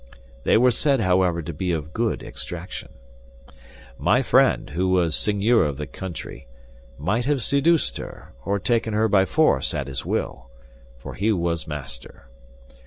[0.45, 2.89] They were said, however, to be of good extraction.
[3.99, 6.47] My friend, who was seigneur of the country,
[6.97, 12.25] might have seduced her, or taken her by force, at his will—for he was master.